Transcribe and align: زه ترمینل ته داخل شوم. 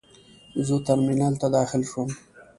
زه 0.67 0.75
ترمینل 0.85 1.33
ته 1.41 1.47
داخل 1.57 1.81
شوم. 1.89 2.09